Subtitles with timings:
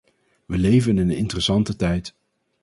[0.45, 2.15] We leven in een interessante tijd.